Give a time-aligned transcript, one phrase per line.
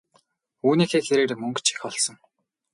[0.67, 2.17] Үүнийхээ хэрээр мөнгө ч их олсон.